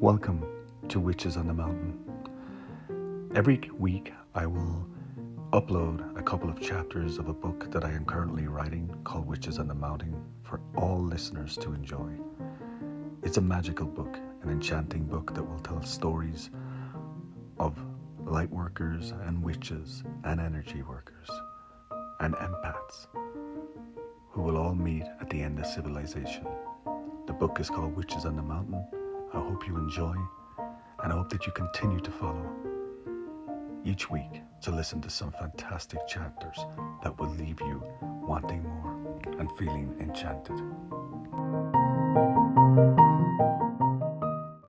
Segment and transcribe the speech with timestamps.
[0.00, 0.46] Welcome
[0.88, 3.30] to Witches on the Mountain.
[3.34, 4.86] Every week I will
[5.52, 9.58] upload a couple of chapters of a book that I am currently writing called Witches
[9.58, 12.12] on the Mountain for all listeners to enjoy.
[13.22, 16.48] It's a magical book, an enchanting book that will tell stories
[17.58, 17.78] of
[18.24, 21.28] light workers and witches and energy workers
[22.20, 23.06] and empaths
[24.30, 26.46] who will all meet at the end of civilization.
[27.26, 28.82] The book is called Witches on the Mountain.
[29.32, 30.14] I hope you enjoy,
[31.02, 32.50] and I hope that you continue to follow
[33.84, 36.58] each week to listen to some fantastic chapters
[37.04, 40.60] that will leave you wanting more and feeling enchanted.